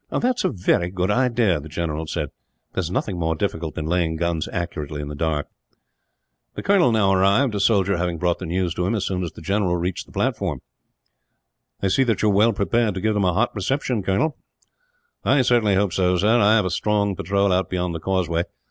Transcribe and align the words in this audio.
"That 0.09 0.39
is 0.39 0.43
a 0.45 0.49
very 0.49 0.89
good 0.89 1.11
idea," 1.11 1.59
the 1.59 1.69
general 1.69 2.07
said. 2.07 2.29
"There 2.73 2.81
is 2.81 2.89
nothing 2.89 3.19
more 3.19 3.35
difficult 3.35 3.75
than 3.75 3.85
laying 3.85 4.15
guns 4.15 4.49
accurately 4.51 4.99
in 4.99 5.09
the 5.09 5.15
dark." 5.15 5.45
The 6.55 6.63
colonel 6.63 6.91
now 6.91 7.13
arrived, 7.13 7.53
a 7.53 7.59
soldier 7.59 7.97
having 7.97 8.17
brought 8.17 8.39
the 8.39 8.47
news 8.47 8.73
to 8.73 8.87
him, 8.87 8.95
as 8.95 9.05
soon 9.05 9.21
as 9.23 9.33
the 9.33 9.43
general 9.43 9.75
reached 9.77 10.07
the 10.07 10.11
platform. 10.11 10.63
"I 11.83 11.87
see 11.89 12.03
that 12.05 12.23
you 12.23 12.29
are 12.31 12.33
well 12.33 12.51
prepared 12.51 12.95
to 12.95 13.01
give 13.01 13.13
them 13.13 13.25
a 13.25 13.33
hot 13.33 13.53
reception, 13.55 14.01
Colonel." 14.01 14.37
"I 15.23 15.43
hope 15.43 15.93
so, 15.93 16.17
sir. 16.17 16.39
I 16.39 16.55
have 16.55 16.65
a 16.65 16.71
strong 16.71 17.15
patrol 17.15 17.53
out 17.53 17.69
beyond 17.69 17.93
the 17.93 17.99
causeway. 17.99 18.45